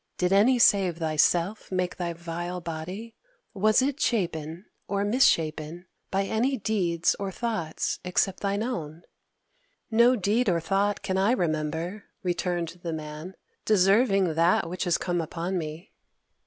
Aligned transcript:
Did 0.17 0.33
any 0.33 0.57
save 0.57 0.97
thyself 0.97 1.71
make 1.71 1.95
thy 1.97 2.13
vile 2.13 2.59
body? 2.59 3.13
Was 3.53 3.83
it 3.83 3.99
shapen 3.99 4.65
or 4.87 5.05
misshapen 5.05 5.85
by 6.09 6.23
any 6.23 6.57
deeds 6.57 7.15
or 7.19 7.31
thoughts 7.31 7.99
except 8.03 8.39
thine 8.39 8.63
own?" 8.63 9.03
"No 9.91 10.15
deed 10.15 10.49
or 10.49 10.59
thought 10.59 11.03
can 11.03 11.19
I 11.19 11.33
remember," 11.33 12.05
returned 12.23 12.79
the 12.81 12.93
Man, 12.93 13.35
"deserving 13.63 14.33
that 14.33 14.67
which 14.67 14.85
has 14.85 14.97
come 14.97 15.21
upon 15.21 15.59
me." 15.59 15.91